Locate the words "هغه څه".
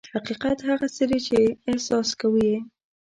0.69-1.03